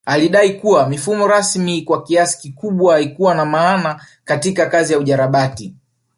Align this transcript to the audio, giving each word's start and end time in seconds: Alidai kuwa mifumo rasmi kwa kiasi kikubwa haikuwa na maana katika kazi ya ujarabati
Alidai 0.05 0.53
kuwa 0.53 0.89
mifumo 0.89 1.27
rasmi 1.27 1.81
kwa 1.81 2.03
kiasi 2.03 2.37
kikubwa 2.37 2.93
haikuwa 2.93 3.35
na 3.35 3.45
maana 3.45 4.05
katika 4.25 4.65
kazi 4.65 4.93
ya 4.93 4.99
ujarabati 4.99 5.75